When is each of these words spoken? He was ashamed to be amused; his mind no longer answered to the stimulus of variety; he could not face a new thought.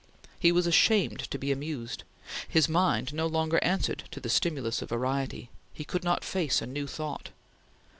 He 0.39 0.51
was 0.51 0.65
ashamed 0.65 1.19
to 1.29 1.37
be 1.37 1.51
amused; 1.51 2.03
his 2.49 2.67
mind 2.67 3.13
no 3.13 3.27
longer 3.27 3.63
answered 3.63 4.05
to 4.09 4.19
the 4.19 4.29
stimulus 4.29 4.81
of 4.81 4.89
variety; 4.89 5.51
he 5.75 5.83
could 5.85 6.03
not 6.03 6.25
face 6.25 6.59
a 6.59 6.65
new 6.65 6.87
thought. 6.87 7.29